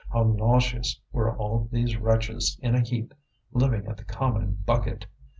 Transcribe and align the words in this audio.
How 0.11 0.23
nauseous 0.23 0.99
were 1.11 1.37
all 1.37 1.69
these 1.71 1.95
wretches 1.95 2.57
in 2.63 2.73
a 2.73 2.81
heap, 2.81 3.13
living 3.51 3.85
at 3.85 3.97
the 3.97 4.03
common 4.03 4.55
bucket! 4.65 5.05